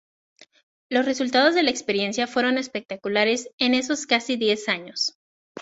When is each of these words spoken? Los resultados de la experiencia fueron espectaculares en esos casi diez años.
Los 0.89 1.05
resultados 1.05 1.53
de 1.53 1.61
la 1.61 1.69
experiencia 1.69 2.25
fueron 2.25 2.57
espectaculares 2.57 3.51
en 3.59 3.75
esos 3.75 4.07
casi 4.07 4.35
diez 4.35 4.67
años. 4.67 5.15